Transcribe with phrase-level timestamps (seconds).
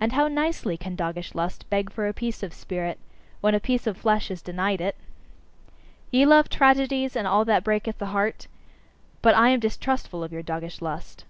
[0.00, 2.98] And how nicely can doggish lust beg for a piece of spirit,
[3.42, 4.96] when a piece of flesh is denied it!
[6.10, 8.46] Ye love tragedies and all that breaketh the heart?
[9.20, 11.26] But I am distrustful of your doggish lust.